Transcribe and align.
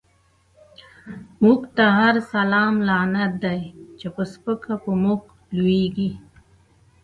موږ 1.43 1.59
ته 1.75 1.85
هر 1.99 2.15
سلام 2.33 2.73
لعنت 2.89 3.31
دی، 3.43 3.61
چی 3.99 4.07
په 4.15 4.23
سپکه 4.31 4.75
په 4.83 4.91
موږ 5.03 5.21
لويږی 5.57 6.11